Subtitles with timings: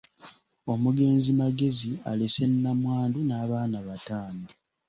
[0.73, 4.47] Omugenzi Magezi alese nnamwandu n’abaana bataano.